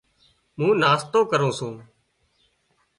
مُون 0.57 0.71
ناشتو 0.81 1.19
ڪرُون 1.31 1.51
سُون۔ 1.57 1.75